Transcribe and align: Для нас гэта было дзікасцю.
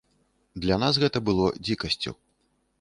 Для 0.63 0.77
нас 0.85 0.99
гэта 1.05 1.23
было 1.29 1.45
дзікасцю. 1.65 2.19